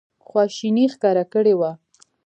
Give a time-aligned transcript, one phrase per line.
[0.27, 1.71] خواشیني ښکاره کړې وه.